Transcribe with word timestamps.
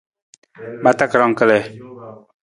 Ma 0.83 0.91
takarang 0.99 1.33
kalii. 1.39 1.63